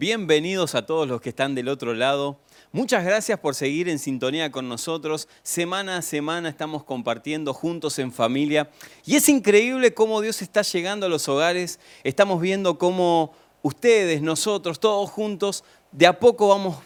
[0.00, 2.38] Bienvenidos a todos los que están del otro lado.
[2.70, 5.26] Muchas gracias por seguir en sintonía con nosotros.
[5.42, 8.70] Semana a semana estamos compartiendo juntos en familia.
[9.04, 11.80] Y es increíble cómo Dios está llegando a los hogares.
[12.04, 13.32] Estamos viendo cómo
[13.62, 16.76] ustedes, nosotros, todos juntos, de a poco vamos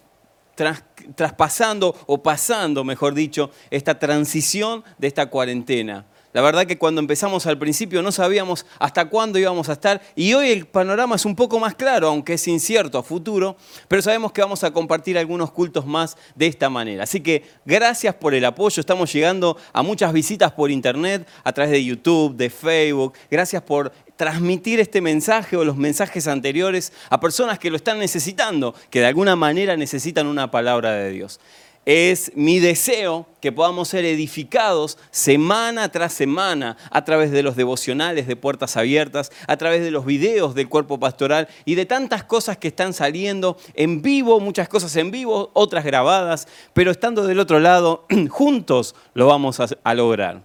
[1.15, 6.07] traspasando o pasando, mejor dicho, esta transición de esta cuarentena.
[6.33, 10.33] La verdad que cuando empezamos al principio no sabíamos hasta cuándo íbamos a estar y
[10.33, 14.33] hoy el panorama es un poco más claro, aunque es incierto a futuro, pero sabemos
[14.33, 17.05] que vamos a compartir algunos cultos más de esta manera.
[17.05, 21.71] Así que gracias por el apoyo, estamos llegando a muchas visitas por internet, a través
[21.71, 23.13] de YouTube, de Facebook.
[23.31, 28.75] Gracias por transmitir este mensaje o los mensajes anteriores a personas que lo están necesitando,
[28.89, 31.41] que de alguna manera necesitan una palabra de Dios.
[31.85, 38.29] Es mi deseo que podamos ser edificados semana tras semana a través de los devocionales
[38.29, 42.57] de puertas abiertas, a través de los videos del cuerpo pastoral y de tantas cosas
[42.57, 47.59] que están saliendo en vivo, muchas cosas en vivo, otras grabadas, pero estando del otro
[47.59, 50.43] lado, juntos lo vamos a, lograr.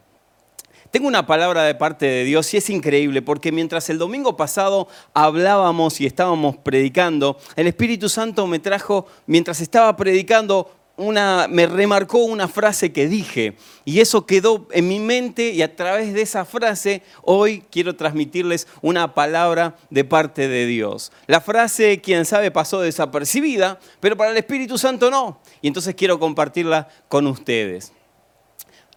[0.89, 4.87] Tengo una palabra de parte de Dios y es increíble porque mientras el domingo pasado
[5.13, 12.17] hablábamos y estábamos predicando, el Espíritu Santo me trajo, mientras estaba predicando, una, me remarcó
[12.25, 16.43] una frase que dije y eso quedó en mi mente y a través de esa
[16.43, 21.11] frase hoy quiero transmitirles una palabra de parte de Dios.
[21.27, 25.39] La frase, quien sabe, pasó desapercibida, pero para el Espíritu Santo no.
[25.61, 27.93] Y entonces quiero compartirla con ustedes.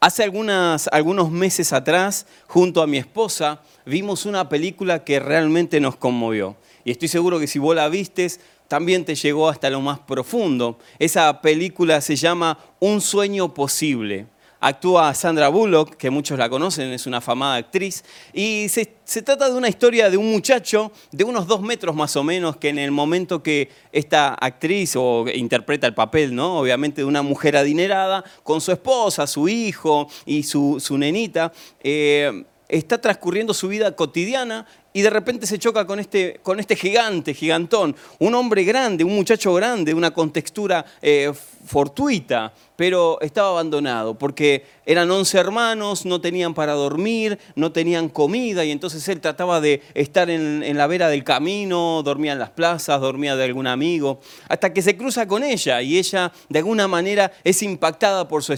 [0.03, 6.57] Hace algunos meses atrás, junto a mi esposa, vimos una película que realmente nos conmovió.
[6.85, 8.41] Y estoy seguro que si vos la vistes,
[8.71, 10.79] también te llegó hasta lo más profundo.
[11.01, 14.29] Esa película se llama Un sueño posible.
[14.61, 18.87] Actúa Sandra Bullock, que muchos la conocen, es una afamada actriz, y se,
[19.25, 22.69] trata de una historia de un muchacho de unos dos metros más o menos, que
[22.69, 26.61] en el momento que esta actriz o interpreta el papel, ¿no?
[26.61, 31.53] obviamente de una mujer adinerada, con su esposa, su hijo y su, su nenita,
[31.83, 36.75] eh, está transcurriendo su vida cotidiana y de repente se choca con este, con este
[36.75, 41.33] gigante, gigantón, un hombre grande, un muchacho grande, una contextura eh,
[41.67, 48.65] fortuita, pero estaba abandonado porque eran 11 hermanos, no tenían para dormir, no tenían comida
[48.65, 52.51] y entonces él trataba de estar en, en la vera del camino, dormía en las
[52.51, 56.89] plazas, dormía de algún amigo, hasta que se cruza con ella y ella de alguna
[56.89, 58.55] manera es impactada por su,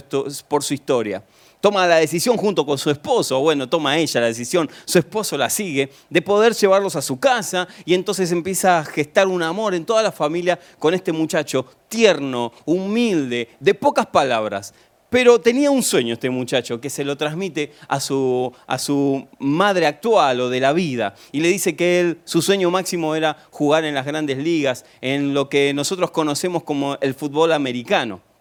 [0.47, 1.23] por su historia
[1.63, 5.49] toma la decisión junto con su esposo, bueno, toma ella la decisión, su esposo la
[5.49, 9.85] sigue, de poder llevarlos a su casa y entonces empieza a gestar un amor en
[9.85, 14.73] toda la familia con este muchacho tierno, humilde, de pocas palabras.
[15.09, 19.87] Pero tenía un sueño este muchacho que se lo transmite a su, a su madre
[19.87, 21.15] actual o de la vida.
[21.31, 25.33] Y le dice que él, su sueño máximo era jugar en las grandes ligas, en
[25.33, 28.32] lo que nosotros conocemos como el fútbol americano.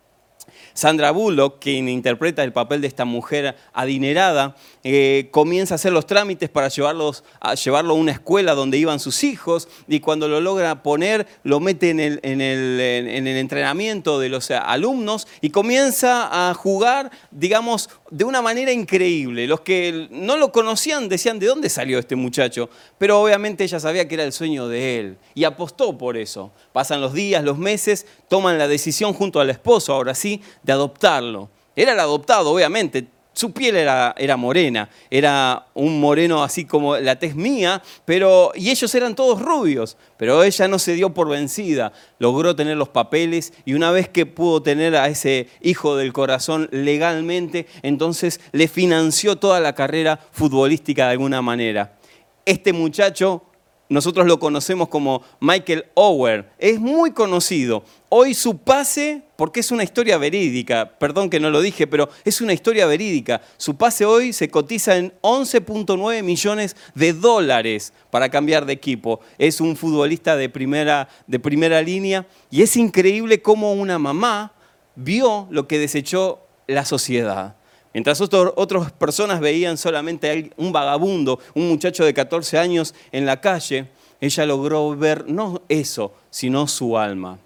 [0.75, 6.06] Sandra Bullock, quien interpreta el papel de esta mujer adinerada, eh, comienza a hacer los
[6.06, 10.83] trámites para a llevarlo a una escuela donde iban sus hijos y cuando lo logra
[10.83, 17.10] poner lo mete en el, en el entrenamiento de los alumnos y comienza a jugar,
[17.31, 19.47] digamos, de una manera increíble.
[19.47, 22.69] Los que no lo conocían decían, ¿de dónde salió este muchacho?
[22.99, 26.53] Pero obviamente ella sabía que era el sueño de él y apostó por eso.
[26.72, 31.50] Pasan los días, los meses, toman la decisión junto al esposo, ahora sí, de adoptarlo.
[31.74, 37.18] Era el adoptado, obviamente, su piel era, era, morena, era un moreno así como la
[37.18, 41.92] tez mía, pero, y ellos eran todos rubios, pero ella no se dio por vencida,
[42.18, 46.68] logró tener los papeles y una vez que pudo tener a ese hijo del corazón
[46.72, 51.98] legalmente, entonces le financió toda la carrera futbolística de alguna manera.
[52.44, 53.44] Este muchacho
[53.92, 56.50] nosotros lo conocemos como Michael Ower.
[56.58, 57.84] Es muy conocido.
[58.08, 62.41] Hoy su pase, porque es una historia verídica, perdón que no lo dije, pero es
[62.41, 63.42] una historia verídica.
[63.56, 69.21] Su pase hoy se cotiza en 11.9 millones de dólares para cambiar de equipo.
[69.39, 74.53] Es un futbolista de primera, de primera línea y es increíble cómo una mamá
[74.94, 77.56] vio lo que desechó la sociedad.
[77.94, 83.89] Mientras otras personas veían solamente un vagabundo, un muchacho de 14 años en la calle,
[84.21, 87.39] ella logró ver no eso, sino su alma.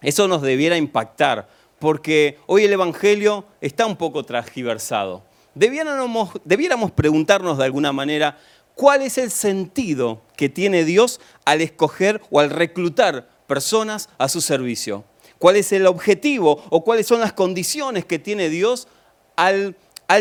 [0.00, 1.48] Eso nos debiera impactar,
[1.78, 5.22] porque hoy el Evangelio está un poco transgiversado.
[5.54, 8.38] Debiéramos, debiéramos preguntarnos de alguna manera
[8.74, 14.40] cuál es el sentido que tiene Dios al escoger o al reclutar personas a su
[14.40, 15.04] servicio.
[15.38, 18.88] ¿Cuál es el objetivo o cuáles son las condiciones que tiene Dios
[19.36, 19.74] al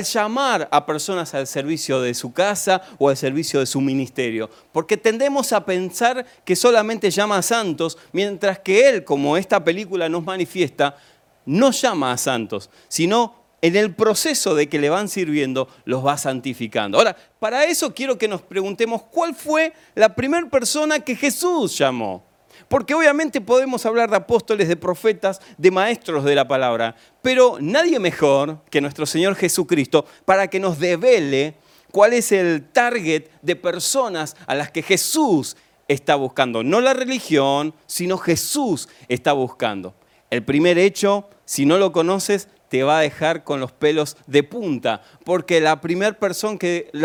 [0.03, 4.49] llamar a personas al servicio de su casa o al servicio de su ministerio.
[4.71, 10.09] Porque tendemos a pensar que solamente llama a santos, mientras que Él, como esta película
[10.09, 10.97] nos manifiesta,
[11.45, 16.17] no llama a santos, sino en el proceso de que le van sirviendo, los va
[16.17, 16.97] santificando.
[16.97, 22.25] Ahora, para eso quiero que nos preguntemos cuál fue la primera persona que Jesús llamó.
[22.67, 27.99] Porque obviamente podemos hablar de apóstoles, de profetas, de maestros de la palabra, pero nadie
[27.99, 31.55] mejor que nuestro Señor Jesucristo para que nos devele
[31.91, 35.55] cuál es el target de personas a las que Jesús
[35.87, 36.63] está buscando.
[36.63, 39.93] No la religión, sino Jesús está buscando.
[40.29, 44.41] El primer hecho, si no lo conoces, te va a dejar con los pelos de
[44.41, 46.57] punta, porque la primera persona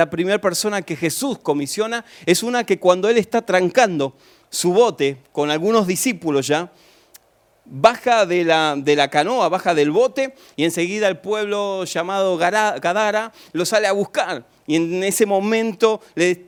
[0.09, 4.17] primer persona que Jesús comisiona es una que cuando Él está trancando
[4.51, 6.71] su bote con algunos discípulos ya,
[7.65, 13.33] baja de la, de la, canoa, baja del bote y enseguida el pueblo llamado Gadara
[13.53, 16.45] lo sale a buscar y en ese momento le,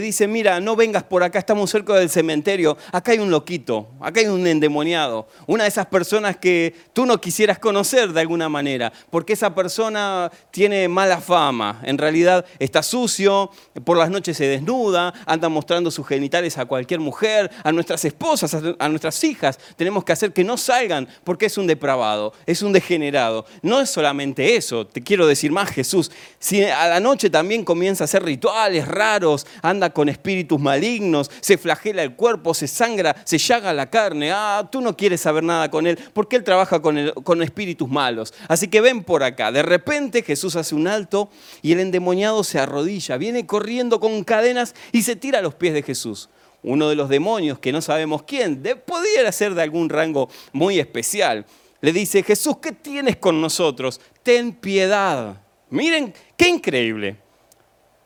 [0.00, 4.20] dice, mira, no vengas por acá, estamos cerca del cementerio, acá hay un loquito, acá
[4.20, 8.92] hay un endemoniado, una de esas personas que tú no quisieras conocer de alguna manera,
[9.10, 13.50] porque esa persona tiene mala fama, en realidad está sucio,
[13.84, 18.56] por las noches se desnuda, anda mostrando sus genitales a cualquier mujer, a nuestras esposas,
[18.78, 22.72] a nuestras hijas, tenemos que hacer que no salgan porque es un depravado, es un
[22.72, 23.44] degenerado.
[23.60, 28.04] No es solamente eso, te quiero decir más Jesús, si a la noche también comienza
[28.04, 33.38] a hacer rituales raros, anda con espíritus malignos, se flagela el cuerpo, se sangra, se
[33.38, 34.32] llaga la carne.
[34.32, 38.34] Ah, tú no quieres saber nada con él porque él trabaja con, con espíritus malos.
[38.48, 39.52] Así que ven por acá.
[39.52, 41.30] De repente Jesús hace un alto
[41.62, 45.74] y el endemoniado se arrodilla, viene corriendo con cadenas y se tira a los pies
[45.74, 46.28] de Jesús
[46.62, 50.80] uno de los demonios, que no sabemos quién, de, pudiera ser de algún rango muy
[50.80, 51.46] especial,
[51.80, 54.00] le dice, Jesús, ¿qué tienes con nosotros?
[54.22, 55.40] Ten piedad.
[55.70, 57.16] Miren, qué increíble.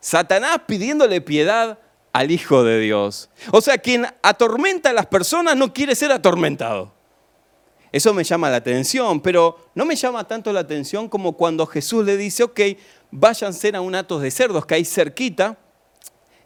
[0.00, 1.79] Satanás pidiéndole piedad
[2.12, 3.31] al Hijo de Dios.
[3.52, 6.93] O sea, quien atormenta a las personas no quiere ser atormentado.
[7.93, 12.05] Eso me llama la atención, pero no me llama tanto la atención como cuando Jesús
[12.05, 12.61] le dice, ok,
[13.11, 15.58] váyanse a un atos de cerdos que hay cerquita,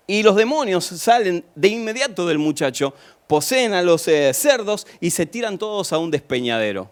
[0.06, 2.94] y los demonios salen de inmediato del muchacho,
[3.26, 6.90] poseen a los eh, cerdos y se tiran todos a un despeñadero.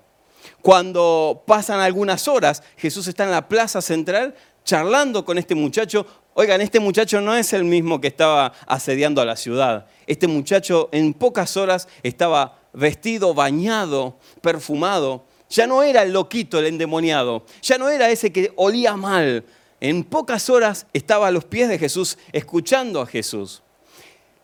[0.62, 6.62] Cuando pasan algunas horas, Jesús está en la plaza central charlando con este muchacho, Oigan,
[6.62, 9.86] este muchacho no es el mismo que estaba asediando a la ciudad.
[10.06, 15.26] Este muchacho en pocas horas estaba vestido, bañado, perfumado.
[15.50, 17.44] Ya no era el loquito, el endemoniado.
[17.60, 19.44] Ya no era ese que olía mal.
[19.78, 23.62] En pocas horas estaba a los pies de Jesús, escuchando a Jesús.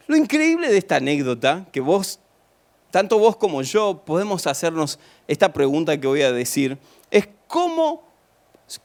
[0.07, 2.21] Lo increíble de esta anécdota, que vos,
[2.91, 6.77] tanto vos como yo, podemos hacernos esta pregunta que voy a decir,
[7.11, 8.08] es cómo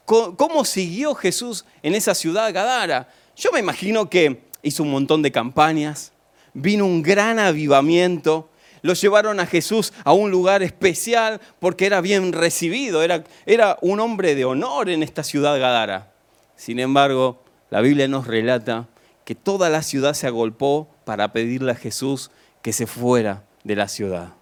[0.04, 3.08] cómo siguió Jesús en esa ciudad Gadara.
[3.36, 6.12] Yo me imagino que hizo un montón de campañas,
[6.52, 8.48] vino un gran avivamiento,
[8.82, 14.00] lo llevaron a Jesús a un lugar especial porque era bien recibido, era, era un
[14.00, 16.12] hombre de honor en esta ciudad Gadara.
[16.56, 18.88] Sin embargo, la Biblia nos relata
[19.24, 22.30] que toda la ciudad se agolpó para pedirle a Jesús
[22.62, 24.34] que se fuera de la ciudad.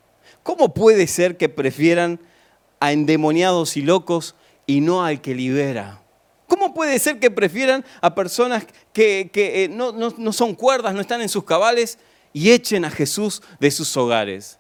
[0.43, 2.21] ¿Cómo puede ser que prefieran
[2.81, 4.35] a endemoniados y locos
[4.67, 6.03] y no al que libera.
[6.47, 11.23] ¿Cómo puede ser que prefieran a personas que, eh, no, no son cuerdas, no están
[11.23, 11.99] en sus cabales
[12.33, 14.59] y echen a Jesús de sus hogares?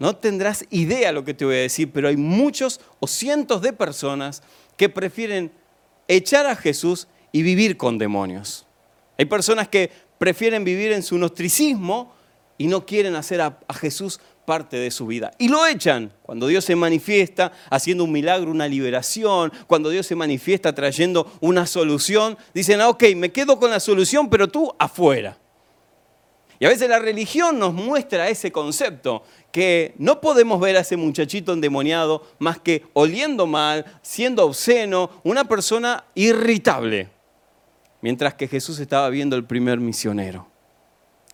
[0.00, 3.74] No tendrás idea lo que te voy a decir, pero hay muchos o cientos de
[3.74, 4.42] personas
[4.78, 5.52] que prefieren
[6.08, 8.66] echar a Jesús y vivir con demonios.
[9.18, 12.14] Hay personas que prefieren vivir en su nostricismo
[12.56, 15.30] y no quieren hacer a, Jesús parte de su vida.
[15.38, 20.16] Y lo echan cuando Dios se manifiesta haciendo un milagro, una liberación, cuando Dios se
[20.16, 25.38] manifiesta trayendo una solución, dicen, ah, ok, me quedo con la solución, pero tú afuera.
[26.58, 30.96] Y a veces la religión nos muestra ese concepto, que no podemos ver a ese
[30.96, 37.08] muchachito endemoniado más que oliendo mal, siendo obsceno, una persona irritable,
[38.00, 40.48] mientras que Jesús estaba viendo el primer misionero.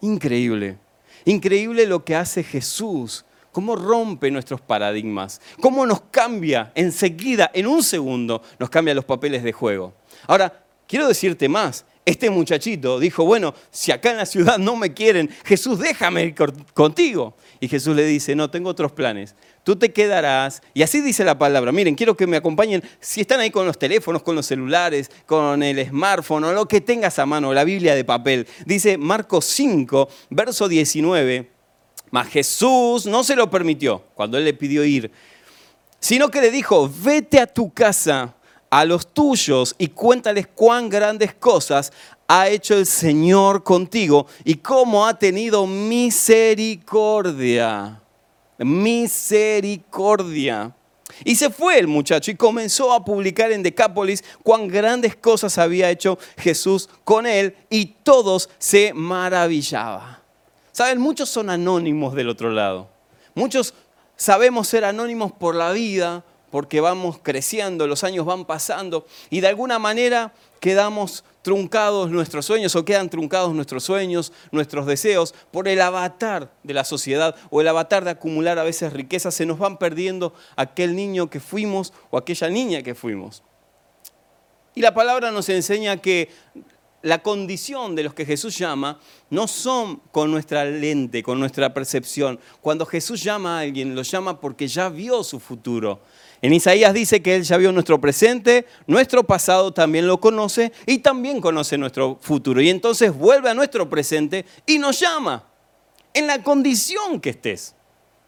[0.02, 0.84] Increíble.
[1.26, 7.82] Increíble lo que hace Jesús, cómo rompe nuestros paradigmas, cómo nos cambia enseguida, en un
[7.82, 9.92] segundo, nos cambia los papeles de juego.
[10.26, 11.84] Ahora, quiero decirte más.
[12.04, 16.34] Este muchachito dijo, bueno, si acá en la ciudad no me quieren, Jesús, déjame ir
[16.72, 17.36] contigo.
[17.58, 19.34] Y Jesús le dice, no, tengo otros planes
[19.66, 20.62] tú te quedarás.
[20.74, 21.72] Y así dice la palabra.
[21.72, 22.84] Miren, quiero que me acompañen.
[23.00, 26.80] Si están ahí con los teléfonos, con los celulares, con el smartphone o lo que
[26.80, 28.46] tengas a mano, la Biblia de papel.
[28.64, 31.50] Dice Marcos 5, verso 19.
[32.12, 35.10] Mas Jesús no se lo permitió cuando él le pidió ir,
[35.98, 38.36] sino que le dijo, vete a tu casa,
[38.70, 41.92] a los tuyos y cuéntales cuán grandes cosas
[42.28, 48.00] ha hecho el Señor contigo y cómo ha tenido misericordia.
[48.58, 50.74] Misericordia.
[51.24, 55.90] Y se fue el muchacho y comenzó a publicar en Decápolis cuán grandes cosas había
[55.90, 60.18] hecho Jesús con él y todos se maravillaban.
[60.72, 62.90] Saben, muchos son anónimos del otro lado.
[63.34, 63.74] Muchos
[64.16, 69.48] sabemos ser anónimos por la vida, porque vamos creciendo, los años van pasando y de
[69.48, 75.80] alguna manera quedamos truncados nuestros sueños o quedan truncados nuestros sueños, nuestros deseos por el
[75.80, 79.78] avatar de la sociedad o el avatar de acumular a veces riquezas, se nos van
[79.78, 83.44] perdiendo aquel niño que fuimos o aquella niña que fuimos.
[84.74, 86.30] Y la palabra nos enseña que
[87.02, 88.98] la condición de los que Jesús llama
[89.30, 92.40] no son con nuestra lente, con nuestra percepción.
[92.60, 96.00] Cuando Jesús llama a alguien, lo llama porque ya vio su futuro.
[96.42, 100.98] En Isaías dice que Él ya vio nuestro presente, nuestro pasado también lo conoce y
[100.98, 102.60] también conoce nuestro futuro.
[102.60, 105.44] Y entonces vuelve a nuestro presente y nos llama
[106.12, 107.74] en la condición que estés.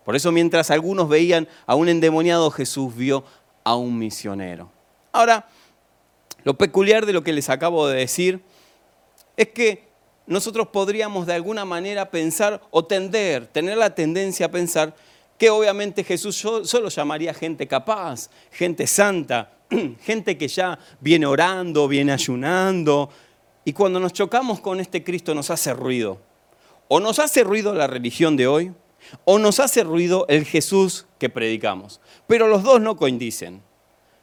[0.04, 3.24] Por eso mientras algunos veían a un endemoniado, Jesús vio
[3.64, 4.70] a un misionero.
[5.12, 5.48] Ahora,
[6.44, 8.40] lo peculiar de lo que les acabo de decir
[9.38, 9.84] es que
[10.26, 14.94] nosotros podríamos de alguna manera pensar o tender, tener la tendencia a pensar
[15.38, 19.52] que obviamente Jesús solo llamaría gente capaz, gente santa,
[20.00, 23.10] gente que ya viene orando, viene ayunando.
[23.64, 26.18] Y cuando nos chocamos con este Cristo nos hace ruido.
[26.88, 28.72] O nos hace ruido la religión de hoy,
[29.24, 32.00] o nos hace ruido el Jesús que predicamos.
[32.26, 33.62] Pero los dos no coinciden.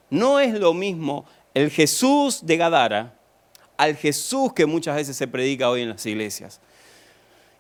[0.10, 3.15] No es lo mismo el Jesús de Gadara
[3.78, 6.60] al Jesús que muchas veces se predica hoy en las iglesias.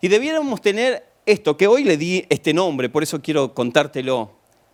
[0.01, 4.31] Y debiéramos tener esto, que hoy le di este nombre, por eso quiero contártelo,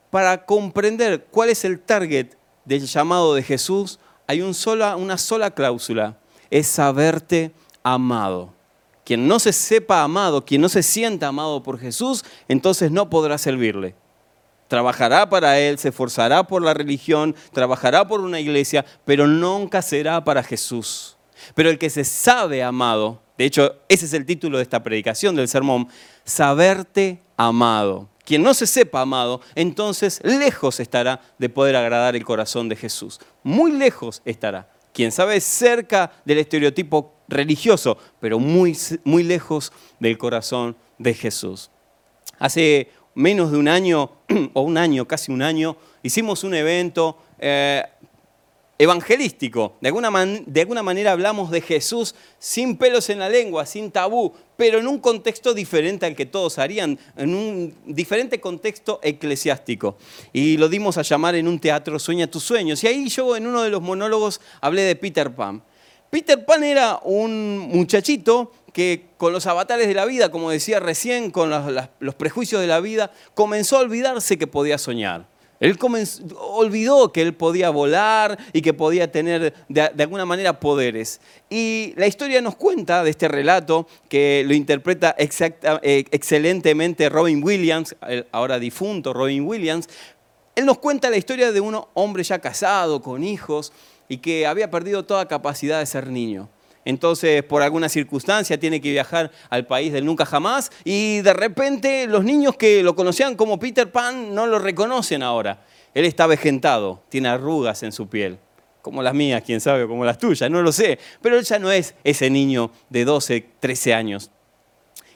[0.09, 2.33] para comprender cuál es el target
[2.65, 4.53] del llamado de Jesús, hay un
[4.97, 6.17] una sola cláusula,
[6.49, 7.51] es saberte
[7.83, 8.53] amado.
[9.05, 13.37] Quien no se sepa amado, quien no se sienta amado por Jesús, entonces no podrá
[13.37, 13.95] servirle.
[14.67, 20.23] Trabajará para Él, se esforzará por la religión, trabajará por una iglesia, pero nunca será
[20.23, 21.17] para Jesús.
[21.55, 25.35] Pero el que se sabe amado, de hecho, ese es el título de esta predicación
[25.35, 25.87] del sermón,
[26.23, 28.09] saberte amado.
[28.23, 33.19] Quien no se sepa amado, entonces lejos estará de poder agradar el corazón de Jesús.
[33.43, 34.69] Muy lejos estará.
[34.93, 41.71] Quien sabe cerca del estereotipo religioso, pero muy, muy lejos del corazón de Jesús.
[42.37, 44.11] Hace menos de un año,
[44.53, 47.83] o un año, casi un año, hicimos un evento eh,
[48.81, 49.75] evangelístico.
[49.79, 50.09] De alguna,
[50.43, 54.87] de alguna manera hablamos de Jesús sin pelos en la lengua, sin tabú, pero en
[54.87, 59.97] un contexto diferente al que todos harían, en un diferente contexto eclesiástico.
[60.33, 62.83] Y lo dimos a llamar en un teatro Sueña tus sueños.
[62.83, 65.61] Y ahí yo en uno de los monólogos hablé de Peter Pan.
[66.09, 71.29] Peter Pan era un muchachito que con los avatares de la vida, como decía recién,
[71.29, 71.51] con
[71.99, 75.30] los prejuicios de la vida, comenzó a olvidarse que podía soñar.
[75.61, 75.77] Él
[76.39, 81.21] olvidó que él podía volar y que podía tener de, alguna manera poderes.
[81.51, 87.95] Y la historia nos cuenta de este relato que lo interpreta eh, excelentemente Robin Williams,
[88.31, 89.87] ahora difunto Robin Williams.
[90.55, 93.71] Él nos cuenta la historia de un hombre ya casado, con hijos,
[94.09, 96.49] y que había perdido toda capacidad de ser niño.
[96.83, 102.07] Entonces, por alguna circunstancia, tiene que viajar al país del nunca jamás y de repente
[102.07, 105.63] los niños que lo conocían como Peter Pan no lo reconocen ahora.
[105.93, 108.39] Él está vejentado, tiene arrugas en su piel,
[108.81, 110.97] como las mías, quién sabe, como las tuyas, no lo sé.
[111.21, 114.31] Pero él ya no es ese niño de 12, 13 años.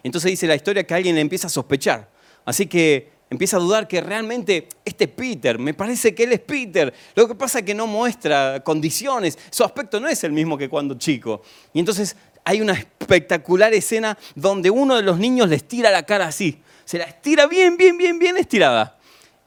[0.04, 2.10] Entonces dice la historia que alguien le empieza a sospechar.
[2.46, 6.94] Así que empieza a dudar que realmente este Peter, me parece que él es Peter.
[7.16, 10.70] Lo que pasa es que no muestra condiciones, su aspecto no es el mismo que
[10.70, 11.42] cuando chico.
[11.74, 16.28] Y entonces hay una espectacular escena donde uno de los niños le estira la cara
[16.28, 18.98] así, se la estira bien, bien, bien, bien estirada.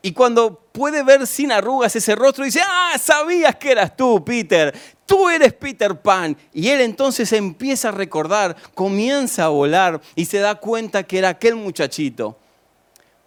[0.02, 4.72] Y cuando puede ver sin arrugas ese rostro, dice, ah, sabías que eras tú, Peter,
[5.06, 6.36] tú eres Peter Pan.
[6.52, 11.30] Y él entonces empieza a recordar, comienza a volar y se da cuenta que era
[11.30, 12.38] aquel muchachito.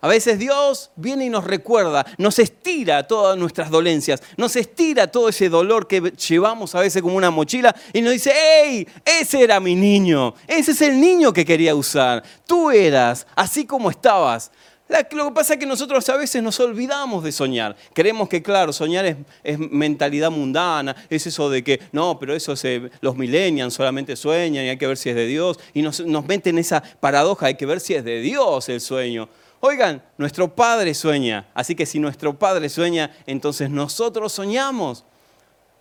[0.02, 5.30] A veces Dios viene y nos recuerda, nos estira todas nuestras dolencias, nos estira todo
[5.30, 9.60] ese dolor que llevamos a veces como una mochila y nos dice, hey, ese era
[9.60, 14.52] mi niño, ese es el niño que quería usar, tú eras así como estabas.
[15.12, 17.78] Lo que pasa es que nosotros a veces nos olvidamos de soñar.
[17.94, 19.06] Creemos que, claro, soñar
[19.44, 24.66] es, mentalidad mundana, es eso de que, no, pero eso se, los millennials solamente sueñan
[24.66, 25.60] y hay que ver si es de Dios.
[25.74, 29.30] Y nos, nos meten esa paradoja, hay que ver si es de Dios el sueño.
[29.64, 35.06] Oigan, nuestro Padre sueña, así que si nuestro Padre sueña, entonces nosotros soñamos.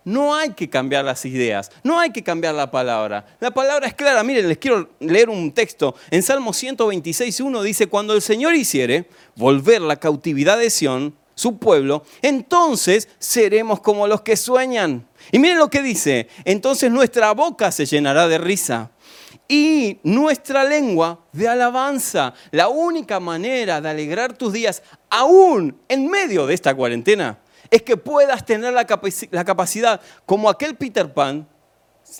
[0.03, 3.25] no hay que cambiar las ideas, no hay que cambiar la palabra.
[3.39, 4.23] La palabra es clara.
[4.23, 5.95] Miren, les quiero leer un texto.
[6.11, 11.57] En Salmo 126, 1 dice, cuando el Señor hiciere volver la cautividad de Sión, su
[11.57, 15.07] pueblo, entonces seremos como los que sueñan.
[15.31, 18.91] Y miren lo que dice, entonces nuestra boca se llenará de risa
[19.51, 22.33] y nuestra lengua de alabanza.
[22.51, 27.37] La única manera de alegrar tus días, aún en medio de esta cuarentena,
[27.69, 31.45] es que puedas tener la, capacidad, como aquel Peter Pan,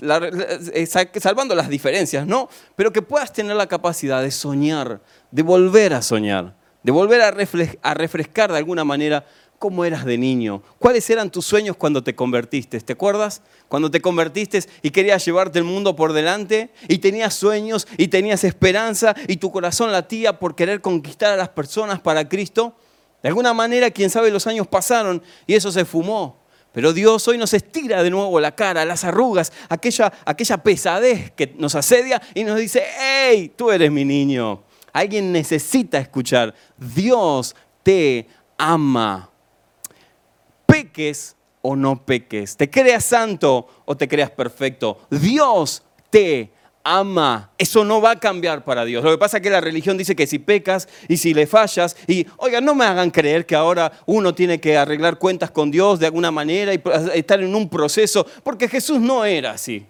[0.01, 2.49] eh, salvando las diferencias, ¿no?
[2.75, 4.99] Pero que puedas tener la capacidad de soñar,
[5.31, 9.25] de volver a soñar, de volver a refrescar de alguna manera
[9.61, 12.79] cómo eras de niño, cuáles eran tus sueños cuando te convertiste.
[12.79, 13.43] ¿Te acuerdas?
[13.67, 18.43] Cuando te convertiste y querías llevarte el mundo por delante y tenías sueños y tenías
[18.43, 22.75] esperanza y tu corazón latía por querer conquistar a las personas para Cristo.
[23.21, 26.41] De alguna manera, quién sabe, los años pasaron y eso se fumó.
[26.71, 31.53] Pero Dios hoy nos estira de nuevo la cara, las arrugas, aquella, aquella pesadez que
[31.59, 34.63] nos asedia y nos dice, hey, tú eres mi niño.
[34.91, 38.27] Alguien necesita escuchar, Dios te
[38.57, 39.30] ama
[40.71, 46.51] peques o no peques, te creas santo o te creas perfecto, Dios te
[46.83, 47.51] ama.
[47.57, 49.03] Eso no va a cambiar para Dios.
[49.03, 51.95] Lo que pasa es que la religión dice que si pecas y si le fallas,
[52.07, 55.99] y oigan, no me hagan creer que ahora uno tiene que arreglar cuentas con Dios
[55.99, 56.81] de alguna manera y
[57.13, 59.85] estar en un proceso, porque Jesús no era así.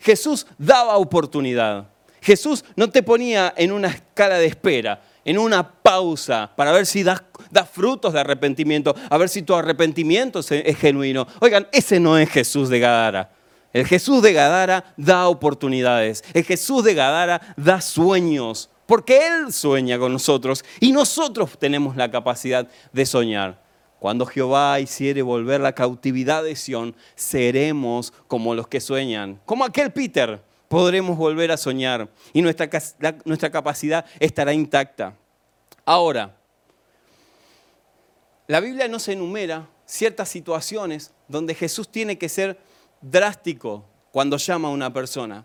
[0.00, 1.88] Jesús daba oportunidad.
[2.20, 7.02] Jesús no te ponía en una escala de espera, en una pausa para ver si
[7.02, 7.22] das
[7.56, 11.26] da frutos de arrepentimiento, a ver si tu arrepentimiento es genuino.
[11.40, 13.30] Oigan, ese no es Jesús de Gadara.
[13.72, 16.22] El Jesús de Gadara da oportunidades.
[16.34, 22.10] El Jesús de Gadara da sueños, porque Él sueña con nosotros y nosotros tenemos la
[22.10, 23.58] capacidad de soñar.
[23.98, 29.92] Cuando Jehová hiciere volver la cautividad de Sión, seremos como los que sueñan, como aquel
[29.92, 30.42] Peter.
[30.68, 32.68] Podremos volver a soñar y nuestra,
[33.24, 35.14] nuestra capacidad estará intacta.
[35.86, 36.35] Ahora,
[38.46, 42.58] la Biblia nos enumera ciertas situaciones donde Jesús tiene que ser
[43.00, 45.44] drástico cuando llama a una persona.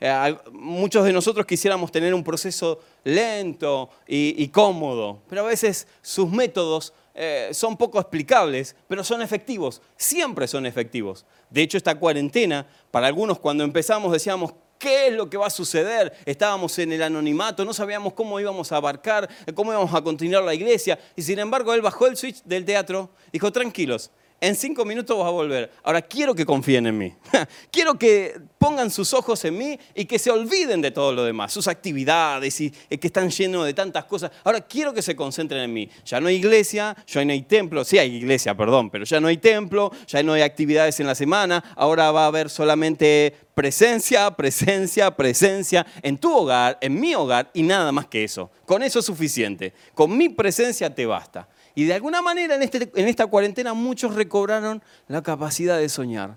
[0.00, 6.30] Eh, muchos de nosotros quisiéramos tener un proceso lento y, cómodo, pero a veces sus
[6.30, 11.26] métodos eh, son poco explicables, pero son efectivos, siempre son efectivos.
[11.50, 15.50] De hecho, esta cuarentena, para algunos cuando empezamos decíamos, ¿Qué es lo que va a
[15.50, 16.16] suceder?
[16.24, 20.54] Estábamos en el anonimato, no sabíamos cómo íbamos a abarcar, cómo íbamos a continuar la
[20.54, 20.98] iglesia.
[21.16, 24.10] Y sin embargo, él bajó el switch del teatro, dijo, tranquilos,
[24.40, 25.70] en cinco minutos vas a volver.
[25.82, 27.14] Ahora quiero que confíen en mí.
[27.70, 31.52] quiero que pongan sus ojos en mí y que se olviden de todo lo demás,
[31.52, 34.30] sus actividades y que están llenos de tantas cosas.
[34.44, 35.88] Ahora quiero que se concentren en mí.
[36.04, 37.84] Ya no hay iglesia, ya no hay templo.
[37.84, 41.14] Sí hay iglesia, perdón, pero ya no hay templo, ya no hay actividades en la
[41.14, 41.62] semana.
[41.76, 47.62] Ahora va a haber solamente presencia, presencia, presencia en tu hogar, en mi hogar y
[47.64, 48.50] nada más que eso.
[48.66, 49.72] Con eso es suficiente.
[49.94, 51.48] Con mi presencia te basta.
[51.78, 56.36] Y de alguna manera en, este, en esta cuarentena muchos recobraron la capacidad de soñar.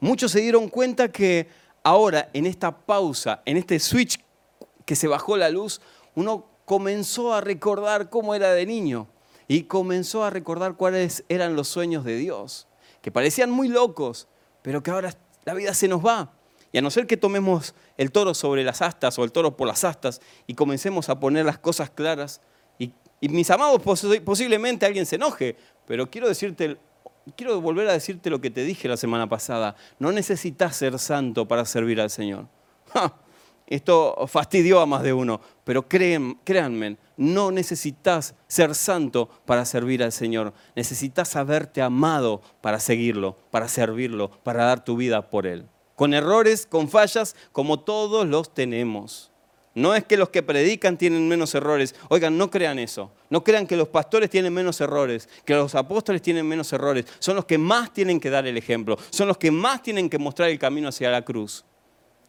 [0.00, 1.46] Muchos se dieron cuenta que
[1.84, 4.18] ahora en esta pausa, en este switch
[4.84, 5.80] que se bajó la luz,
[6.16, 9.06] uno comenzó a recordar cómo era de niño
[9.46, 12.66] y comenzó a recordar cuáles eran los sueños de Dios,
[13.02, 14.26] que parecían muy locos,
[14.62, 16.32] pero que ahora la vida se nos va.
[16.72, 19.68] Y a no ser que tomemos el toro sobre las astas o el toro por
[19.68, 22.40] las astas y comencemos a poner las cosas claras,
[23.20, 23.80] y mis amados,
[24.24, 26.76] posiblemente alguien se enoje, pero quiero decirte,
[27.34, 29.74] quiero volver a decirte lo que te dije la semana pasada.
[29.98, 32.46] No necesitas ser santo para servir al Señor.
[33.66, 40.12] Esto fastidió a más de uno, pero créanme, no necesitas ser santo para servir al
[40.12, 40.52] Señor.
[40.76, 45.66] Necesitas haberte amado para seguirlo, para servirlo, para dar tu vida por Él.
[45.96, 49.32] Con errores, con fallas, como todos los tenemos.
[49.76, 51.94] No es que los que predican tienen menos errores.
[52.08, 53.12] Oigan, no crean eso.
[53.28, 57.04] No crean que los pastores tienen menos errores, que los apóstoles tienen menos errores.
[57.18, 58.96] Son los que más tienen que dar el ejemplo.
[59.10, 61.62] Son los que más tienen que mostrar el camino hacia la cruz.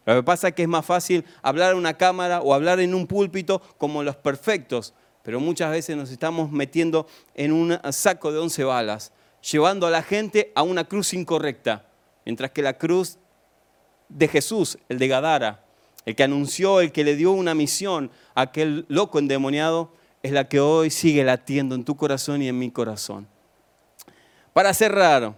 [0.04, 2.92] Lo que pasa es que es más fácil hablar en una cámara o hablar en
[2.92, 8.40] un púlpito como los perfectos, pero muchas veces nos estamos metiendo en un saco de
[8.40, 11.86] once balas, llevando a la gente a una cruz incorrecta,
[12.26, 13.16] mientras que la cruz
[14.10, 15.64] de Jesús, el de Gadara,
[16.08, 19.92] el que anunció, el que le dio una misión a aquel loco endemoniado,
[20.22, 23.28] es la que hoy sigue latiendo en tu corazón y en mi corazón.
[24.54, 25.34] Para cerrar,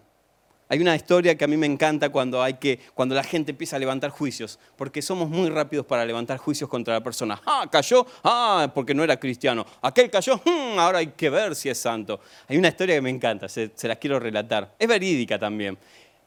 [0.69, 3.75] hay una historia que a mí me encanta cuando, hay que, cuando la gente empieza
[3.75, 7.43] a levantar juicios, porque somos muy rápidos para levantar juicios contra la persona.
[7.45, 9.67] Ah, cayó, ah, porque no era cristiano.
[9.83, 12.21] Aquel cayó, hmm, ahora hay que ver si es santo.
[12.47, 14.73] Hay una historia que me encanta, se, se las quiero relatar.
[14.79, 15.77] Es verídica también.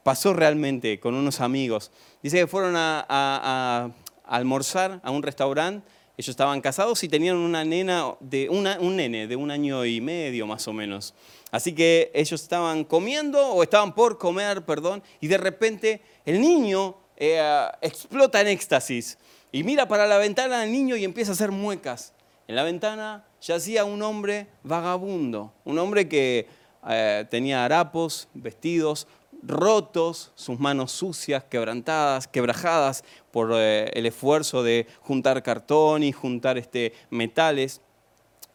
[0.02, 1.90] pasó realmente con unos amigos.
[2.22, 3.90] Dice que fueron a,
[4.24, 5.86] almorzar a un restaurante.
[6.16, 10.46] Ellos estaban casados y tenían una nena de un nene de un año y medio
[10.46, 11.14] más o menos.
[11.50, 16.96] Así que ellos estaban comiendo o estaban por comer, perdón, y de repente el niño
[17.16, 19.18] eh, explota en éxtasis
[19.52, 22.12] y mira para la ventana al niño y empieza a hacer muecas.
[22.48, 26.48] En la ventana yacía un hombre vagabundo, un hombre que
[26.88, 29.06] eh, tenía harapos, vestidos
[29.46, 36.58] rotos, sus manos sucias, quebrantadas, quebrajadas por eh, el esfuerzo de juntar cartón y juntar
[36.58, 37.80] este, metales.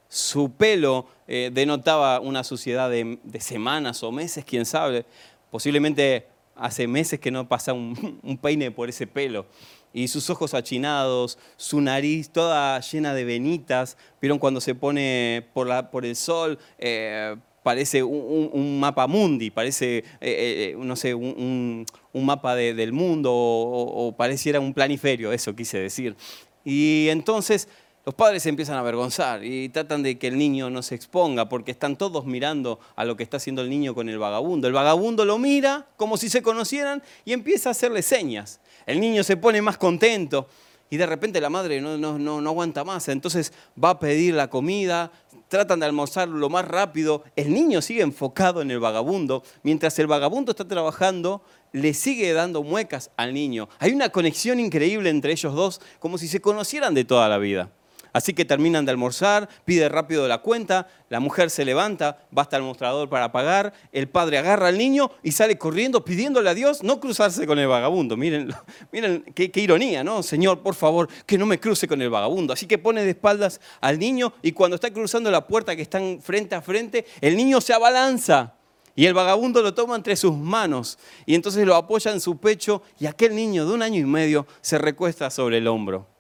[0.08, 5.06] Su pelo eh, denotaba una suciedad de, semanas o meses, quién sabe.
[5.52, 9.46] Posiblemente hace meses que no pasa un, peine por ese pelo
[9.92, 13.98] y sus ojos achinados, su nariz toda llena de venitas.
[14.22, 19.98] Vieron cuando se pone por, la, por el sol, eh, parece un, mapa mundi, parece,
[19.98, 25.80] eh, eh, no sé, un, mapa del mundo o, o, pareciera un planiferio, eso quise
[25.80, 26.16] decir.
[26.64, 27.68] Y entonces
[28.06, 31.48] los padres se empiezan a avergonzar y tratan de que el niño no se exponga
[31.48, 34.68] porque están todos mirando a lo que está haciendo el niño con el vagabundo.
[34.68, 38.62] El vagabundo lo mira como si se conocieran y empieza a hacerle señas.
[38.86, 40.48] El niño se pone más contento
[40.90, 43.10] y de repente la madre no, no, no, aguanta más.
[43.10, 45.12] Entonces va a pedir la comida,
[45.50, 47.24] tratan de almorzar lo más rápido.
[47.36, 49.44] El niño sigue enfocado en el vagabundo.
[49.64, 51.42] Mientras el vagabundo está trabajando,
[51.74, 53.68] le sigue dando muecas al niño.
[53.80, 57.72] Hay una conexión increíble entre ellos dos, como si se conocieran de toda la vida.
[58.14, 62.58] Así que terminan de almorzar, pide rápido la cuenta, la mujer se levanta, va hasta
[62.58, 66.84] el mostrador para pagar, el padre agarra al niño y sale corriendo pidiéndole a Dios
[66.84, 68.18] no cruzarse con el vagabundo.
[68.18, 68.54] Miren,
[68.92, 70.24] miren qué, qué ironía, ¿no?
[70.24, 72.54] Señor, por favor, que no me cruce con el vagabundo.
[72.54, 76.20] Así que pone de espaldas al niño y cuando está cruzando la puerta que están
[76.22, 78.56] frente a frente, el niño se abalanza.
[78.96, 82.82] Y el vagabundo lo toma entre sus manos y entonces lo apoya en su pecho
[83.00, 86.19] y aquel niño de un año y medio se recuesta sobre el hombro.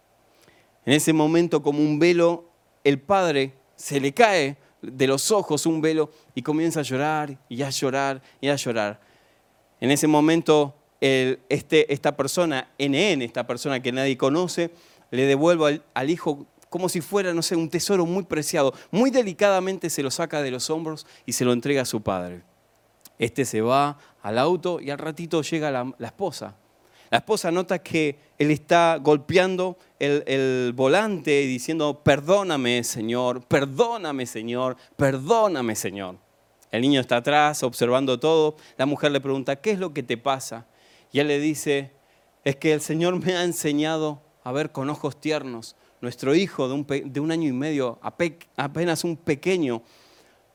[0.85, 2.49] En ese momento, como un velo,
[2.83, 7.61] el padre se le cae de los ojos un velo y comienza a llorar y
[7.61, 8.99] a llorar y a llorar.
[9.79, 14.71] En ese momento, este, esta persona, NN, esta persona que nadie conoce,
[15.11, 18.73] le devuelve al, hijo como si fuera, no sé, un tesoro muy preciado.
[18.91, 22.43] Muy delicadamente se lo saca de los hombros y se lo entrega a su padre.
[23.17, 26.55] Este se va al auto y al ratito llega la esposa.
[27.09, 34.77] La esposa nota que él está golpeando el, volante y diciendo, perdóname Señor, perdóname Señor,
[34.95, 36.17] perdóname Señor.
[36.71, 38.55] El niño está atrás observando todo.
[38.77, 40.67] La mujer le pregunta, ¿qué es lo que te pasa?
[41.11, 41.91] Y él le dice,
[42.43, 45.75] es que el Señor me ha enseñado a ver con ojos tiernos.
[46.01, 49.81] Nuestro hijo de un, de un año y medio, apenas un pequeño,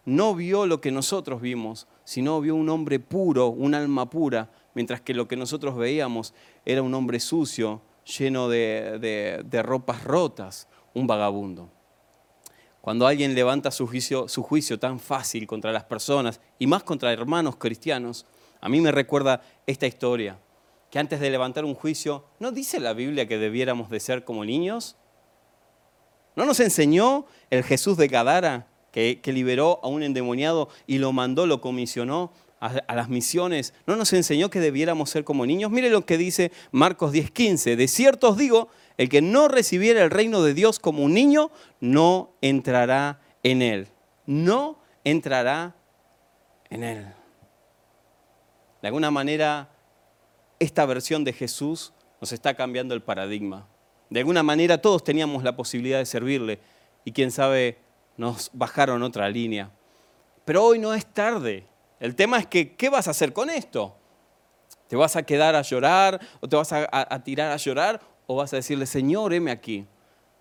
[0.04, 5.00] no vio lo que nosotros vimos, sino vio un hombre puro, un alma pura, mientras
[5.00, 6.34] que lo que nosotros veíamos
[6.64, 11.70] era un hombre sucio, lleno de, ropas rotas, un vagabundo.
[12.80, 17.12] Cuando alguien levanta su juicio, su juicio tan fácil contra las personas y más contra
[17.12, 18.26] hermanos cristianos,
[18.60, 20.38] a mí me recuerda esta historia,
[20.90, 24.44] que antes de levantar un juicio, ¿no dice la Biblia que debiéramos de ser como
[24.44, 24.96] niños?
[26.36, 31.12] ¿No nos enseñó el Jesús de Gadara que, que liberó a un endemoniado y lo
[31.12, 35.70] mandó, lo comisionó a, las misiones, ¿no nos enseñó que debiéramos ser como niños?
[35.70, 37.76] Mire lo que dice Marcos 10:15.
[37.76, 41.50] De cierto os digo, el que no recibiera el reino de Dios como un niño,
[41.80, 43.88] no entrará en él.
[44.26, 45.76] No entrará
[46.70, 47.06] en él.
[48.80, 49.70] De alguna manera,
[50.58, 53.68] esta versión de Jesús nos está cambiando el paradigma.
[54.10, 56.60] De alguna manera todos teníamos la posibilidad de servirle
[57.04, 57.78] y quién sabe
[58.16, 59.70] nos bajaron otra línea.
[60.44, 61.66] Pero hoy no es tarde.
[62.04, 63.96] El tema es que, ¿qué vas a hacer con esto?
[64.88, 68.52] ¿Te vas a quedar a llorar o te vas a, tirar a llorar o vas
[68.52, 69.86] a decirle, Señor, heme aquí?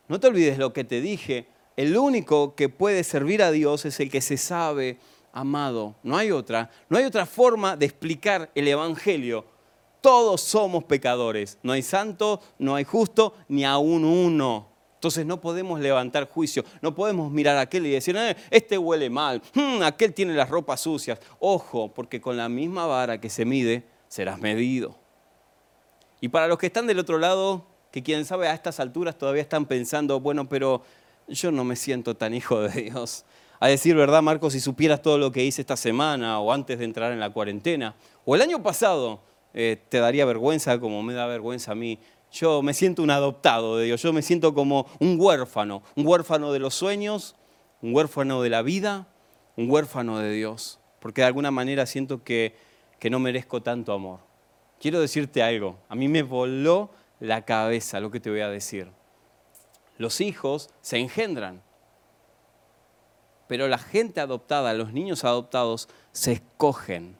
[0.10, 1.48] No te olvides lo que te dije.
[1.78, 4.98] El único que puede servir a Dios es el que se sabe
[5.32, 5.96] amado.
[6.04, 6.70] No hay otra.
[6.90, 9.46] No hay otra forma de explicar el Evangelio.
[10.02, 11.60] Todos somos pecadores.
[11.64, 14.73] No hay santo, no hay justo, ni aún uno.
[15.04, 19.10] Entonces no podemos levantar juicio, no podemos mirar a aquel y decir, eh, este huele
[19.10, 21.20] mal, hmm, aquel tiene las ropas sucias.
[21.40, 24.96] Ojo, porque con la misma vara que se mide, serás medido.
[26.22, 29.42] Y para los que están del otro lado, que quién sabe a estas alturas todavía
[29.42, 30.84] están pensando, bueno, pero
[31.28, 33.26] yo no me siento tan hijo de Dios.
[33.60, 36.86] A decir verdad, Marcos, si supieras todo lo que hice esta semana o antes de
[36.86, 39.20] entrar en la cuarentena, o el año pasado,
[39.54, 42.00] eh, te daría vergüenza como me da vergüenza a mí
[42.34, 46.52] yo me siento un adoptado de Dios, yo me siento como un huérfano, un huérfano
[46.52, 47.36] de los sueños,
[47.82, 49.08] un huérfano de la vida,
[49.56, 52.56] un huérfano de Dios, porque de alguna manera siento que,
[53.00, 54.20] que no merezco tanto amor.
[54.80, 58.90] Quiero decirte algo, a mí me voló la cabeza lo que te voy a decir.
[59.98, 61.62] Los hijos se engendran,
[63.48, 67.16] pero la gente adoptada, los niños adoptados, se escogen.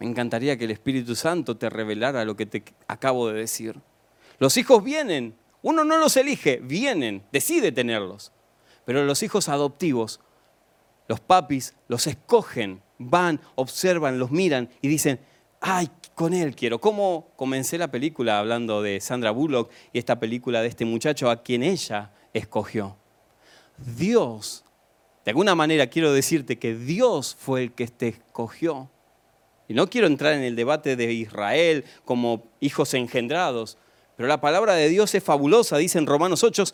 [0.00, 3.78] Me encantaría que el Espíritu Santo te revelara lo que te acabo de decir.
[4.38, 8.32] Los hijos vienen, uno no los elige, vienen, decide tenerlos.
[8.86, 10.20] Pero los hijos adoptivos,
[11.06, 15.20] los papis, los escogen, van, observan, los miran y dicen,
[15.60, 16.80] ay, con él quiero.
[16.80, 21.42] ¿Cómo comencé la película hablando de Sandra Bullock y esta película de este muchacho a
[21.42, 22.96] quien ella escogió?
[23.76, 24.64] Dios,
[25.26, 28.88] de alguna manera quiero decirte que Dios fue el que te escogió.
[29.70, 33.78] Y no quiero entrar en el debate de Israel como hijos engendrados,
[34.16, 36.64] pero la palabra de Dios es fabulosa, dice en Romanos 8,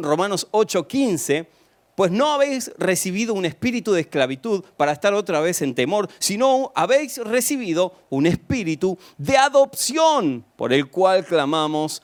[0.00, 1.46] Romanos 8 15,
[1.94, 6.72] pues no habéis recibido un espíritu de esclavitud para estar otra vez en temor, sino
[6.74, 12.02] habéis recibido un espíritu de adopción por el cual clamamos,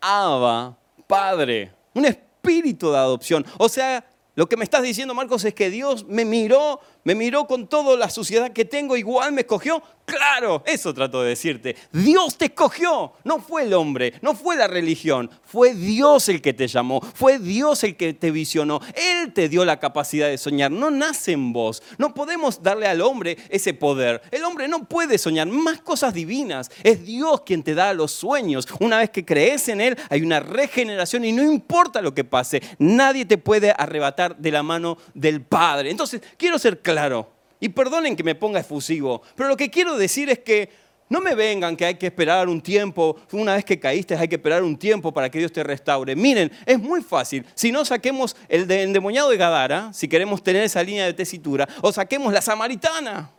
[0.00, 1.72] Abba, Padre.
[1.92, 3.44] Un espíritu de adopción.
[3.58, 4.02] O sea,
[4.34, 7.96] lo que me estás diciendo, Marcos, es que Dios me miró me miró con toda
[7.96, 9.82] la suciedad que tengo, igual me escogió.
[10.06, 11.76] Claro, eso trato de decirte.
[11.90, 16.52] Dios te escogió, no fue el hombre, no fue la religión, fue Dios el que
[16.52, 18.80] te llamó, fue Dios el que te visionó.
[18.94, 21.82] Él te dio la capacidad de soñar, no nace en vos.
[21.96, 24.20] No podemos darle al hombre ese poder.
[24.30, 26.70] El hombre no puede soñar más cosas divinas.
[26.82, 28.68] Es Dios quien te da los sueños.
[28.80, 32.62] Una vez que crees en Él, hay una regeneración y no importa lo que pase,
[32.78, 35.90] nadie te puede arrebatar de la mano del Padre.
[35.90, 37.30] Entonces, quiero ser claro claro.
[37.60, 40.70] Y perdonen que me ponga efusivo, pero lo que quiero decir es que
[41.08, 44.36] no me vengan que hay que esperar un tiempo, una vez que caíste hay que
[44.36, 46.16] esperar un tiempo para que Dios te restaure.
[46.16, 47.44] Miren, es muy fácil.
[47.54, 51.92] Si no saquemos el endemoniado de Gadara, si queremos tener esa línea de tesitura, o
[51.92, 53.30] saquemos la samaritana.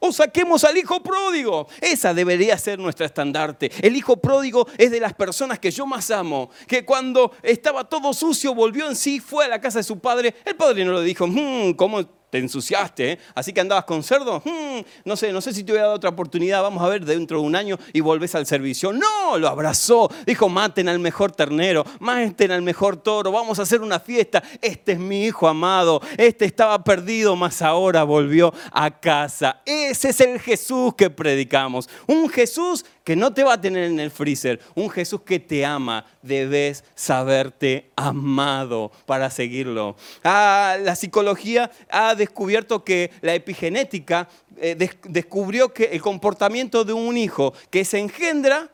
[0.00, 1.66] O saquemos al hijo pródigo.
[1.80, 3.72] Esa debería ser nuestra estandarte.
[3.80, 6.50] El hijo pródigo es de las personas que yo más amo.
[6.68, 10.36] Que cuando estaba todo sucio volvió en sí, fue a la casa de su padre.
[10.44, 13.18] El padre no le dijo, mmm, ¿cómo te ensuciaste, ¿eh?
[13.34, 16.10] así que andabas con cerdo, hmm, no sé, no sé si te hubiera dado otra
[16.10, 18.92] oportunidad, vamos a ver dentro de un año y volvés al servicio.
[18.92, 23.80] No, lo abrazó, dijo, maten al mejor ternero, maten al mejor toro, vamos a hacer
[23.80, 29.62] una fiesta, este es mi hijo amado, este estaba perdido, mas ahora volvió a casa.
[29.64, 34.00] Ese es el Jesús que predicamos, un Jesús que no te va a tener en
[34.00, 39.96] el freezer, un Jesús que te ama, debes saberte amado para seguirlo.
[40.22, 47.16] Ah, la psicología ha descubierto que la epigenética eh, descubrió que el comportamiento de un
[47.16, 48.70] hijo que se engendra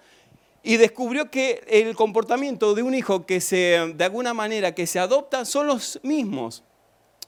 [0.65, 4.99] y descubrió que el comportamiento de un hijo que se, de alguna manera, que se
[4.99, 6.65] adopta son los mismos.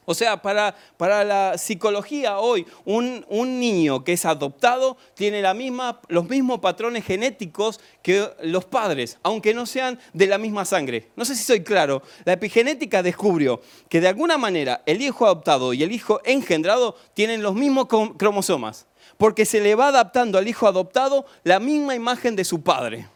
[0.08, 5.52] O sea, para, para la psicología hoy, un, un, niño que es adoptado tiene la
[5.52, 11.10] misma, los mismos patrones genéticos que los padres, aunque no sean de la misma sangre.
[11.16, 12.02] No sé si soy claro.
[12.24, 17.42] La epigenética descubrió que de alguna manera el hijo adoptado y el hijo engendrado tienen
[17.42, 18.86] los mismos cromosomas,
[19.18, 23.08] porque se le va adaptando al hijo adoptado la misma imagen de su padre.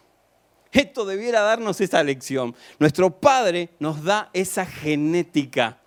[0.72, 2.56] Esto debiera darnos esa lección.
[2.80, 5.79] Nuestro padre nos da esa genética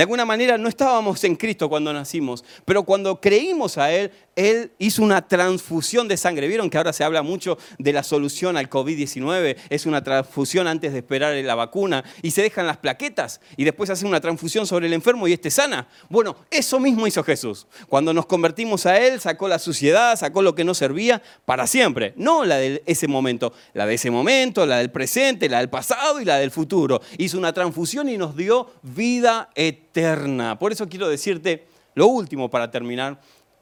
[0.00, 4.10] de alguna manera no estábamos en Cristo cuando nacimos, pero cuando creímos a Él,
[4.40, 6.48] Él hizo una transfusión de sangre.
[6.48, 9.56] ¿Vieron que ahora se habla mucho de la solución al COVID-19?
[9.68, 13.90] Es una transfusión antes de esperar la vacuna y se dejan las plaquetas y después
[13.90, 15.88] hacen una transfusión sobre el enfermo y este sana.
[16.08, 17.66] Bueno, eso mismo hizo Jesús.
[17.88, 22.14] Cuando nos convertimos a Él, sacó la suciedad, sacó lo que no servía para siempre.
[22.16, 26.20] No la de ese momento, la de ese momento, la del presente, la del pasado
[26.20, 27.00] y la del futuro.
[27.18, 30.58] Hizo una transfusión y nos dio vida eterna eterna.
[30.58, 33.20] Por eso quiero decirte lo último para terminar,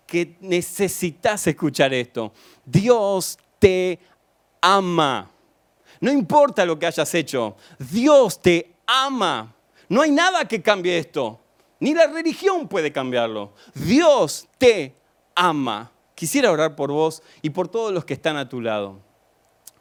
[0.08, 2.32] que necesitas escuchar esto.
[2.64, 3.98] Dios te
[4.62, 5.30] ama.
[6.00, 9.54] No importa lo que hayas hecho, Dios te ama.
[9.88, 11.38] No hay nada que cambie esto.
[11.78, 13.52] Ni la religión puede cambiarlo.
[13.74, 14.94] Dios te
[15.34, 15.92] ama.
[16.14, 18.98] Quisiera orar por vos y por todos los que están a tu lado.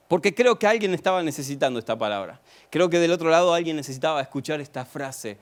[0.09, 2.41] Porque creo que alguien estaba necesitando esta palabra.
[2.69, 5.37] Creo que del otro lado alguien necesitaba escuchar esta frase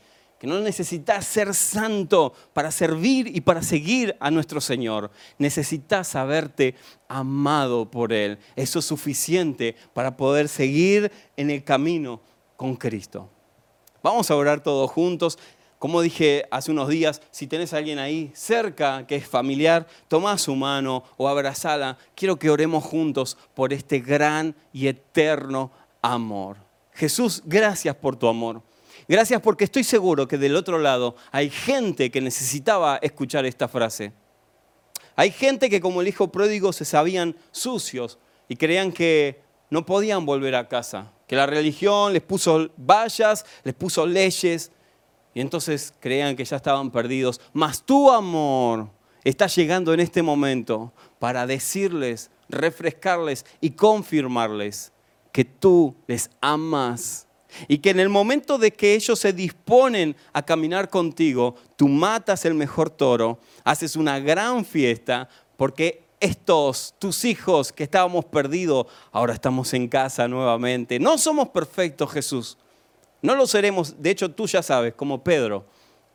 [0.46, 5.12] no necesitas ser santo para servir y para seguir a nuestro Señor.
[5.38, 6.76] Necesitas saberte
[7.08, 8.38] amado por Él.
[8.56, 12.22] Eso es suficiente para poder seguir en el camino
[12.58, 13.30] con Cristo.
[14.04, 15.40] Vamos a orar todos juntos.
[15.80, 20.38] Como dije hace unos días, si tenés a alguien ahí cerca que es familiar, toma
[20.38, 21.98] su mano o abrazala.
[22.16, 26.58] Quiero que oremos juntos por este gran y eterno amor.
[26.94, 28.62] Jesús, gracias por tu amor.
[29.08, 34.14] Gracias porque estoy seguro que del otro lado hay gente que necesitaba escuchar esta frase.
[35.16, 40.26] Hay gente que como el hijo pródigo se sabían sucios y creían que no podían
[40.26, 44.72] volver a casa, que la religión les puso vallas, les puso leyes
[45.34, 47.42] y entonces creían que ya estaban perdidos.
[47.54, 48.90] Mas tu amor
[49.24, 54.92] está llegando en este momento para decirles, refrescarles y confirmarles
[55.32, 57.28] que tú les amas
[57.68, 62.46] y que en el momento de que ellos se disponen a caminar contigo, tú matas
[62.46, 69.34] el mejor toro, haces una gran fiesta porque estos, tus hijos que estábamos perdidos, ahora
[69.34, 71.00] estamos en casa nuevamente.
[71.00, 72.58] No somos perfectos, Jesús.
[73.22, 74.02] No lo seremos.
[74.02, 75.66] De hecho, tú ya sabes, como Pedro,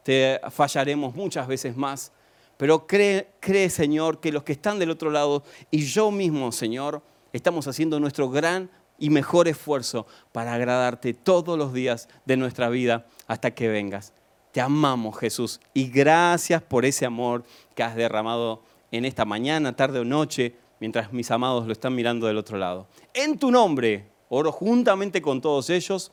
[0.03, 2.13] te fallaremos muchas veces más.
[2.57, 7.03] Pero cree, cree, Señor, que los que están del otro lado y yo mismo, Señor,
[7.33, 13.07] estamos haciendo nuestro gran y mejor esfuerzo para agradarte todos los días de nuestra vida
[13.27, 14.13] hasta que vengas.
[14.53, 20.01] Te amamos, Jesús, y gracias por ese amor que has derramado en esta mañana, tarde
[20.01, 22.87] o noche, mientras mis amados lo están mirando del otro lado.
[23.15, 26.13] En tu nombre, oro juntamente con todos ellos.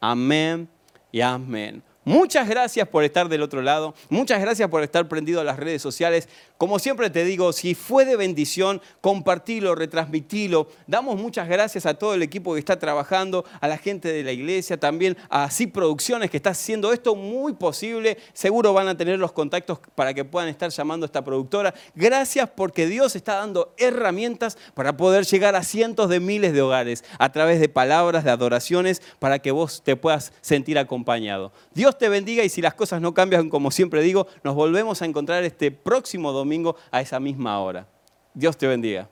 [0.00, 0.68] Amén
[1.12, 1.82] y amén.
[2.06, 3.92] Muchas gracias por estar del otro lado.
[4.10, 6.28] Muchas gracias por estar prendido a las redes sociales.
[6.56, 10.68] Como siempre te digo, si fue de bendición, compartilo, retransmitilo.
[10.86, 14.30] Damos muchas gracias a todo el equipo que está trabajando, a la gente de la
[14.30, 18.18] iglesia, también a CIP Producciones que está haciendo esto muy posible.
[18.32, 21.74] Seguro van a tener los contactos para que puedan estar llamando a esta productora.
[21.96, 27.02] Gracias porque Dios está dando herramientas para poder llegar a cientos de miles de hogares
[27.18, 31.50] a través de palabras, de adoraciones, para que vos te puedas sentir acompañado.
[31.98, 35.44] Te bendiga y si las cosas no cambian, como siempre digo, nos volvemos a encontrar
[35.44, 37.88] este próximo domingo a esa misma hora.
[38.34, 39.08] Dios te bendiga.